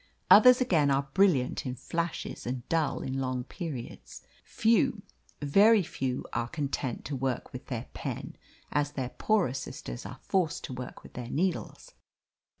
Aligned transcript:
Others 0.31 0.61
again 0.61 0.89
are 0.89 1.09
brilliant 1.13 1.63
in 1.63 1.75
flashes 1.75 2.47
and 2.47 2.67
dull 2.69 3.01
in 3.03 3.19
long 3.21 3.43
periods. 3.43 4.23
Few, 4.43 5.03
very 5.43 5.83
few 5.83 6.25
are 6.33 6.47
content 6.47 7.05
to 7.05 7.15
work 7.15 7.53
with 7.53 7.67
their 7.67 7.85
pen 7.93 8.35
as 8.71 8.93
their 8.93 9.09
poorer 9.09 9.53
sisters 9.53 10.03
are 10.07 10.17
forced 10.23 10.63
to 10.63 10.73
work 10.73 11.03
with 11.03 11.13
their 11.13 11.29
needles. 11.29 11.91